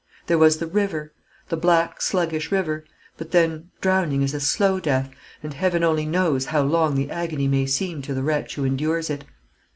[0.25, 1.13] There was the river,
[1.49, 2.85] the black, sluggish river:
[3.17, 5.11] but then, drowning is a slow death,
[5.43, 9.11] and Heaven only knows how long the agony may seem to the wretch who endures
[9.11, 9.25] it!